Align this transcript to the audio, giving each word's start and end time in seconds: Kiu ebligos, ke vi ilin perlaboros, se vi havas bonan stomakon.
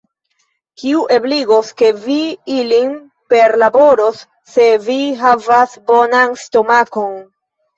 Kiu 0.83 1.01
ebligos, 1.17 1.69
ke 1.81 1.91
vi 2.05 2.15
ilin 2.55 2.95
perlaboros, 3.35 4.25
se 4.55 4.67
vi 4.89 4.99
havas 5.21 5.79
bonan 5.93 6.35
stomakon. 6.47 7.17